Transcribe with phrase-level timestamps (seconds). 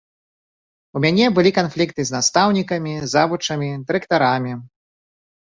[0.99, 4.53] У мяне былі канфлікты з настаўнікамі, завучамі, дырэктарамі.